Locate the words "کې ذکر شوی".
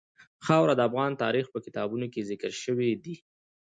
2.13-2.91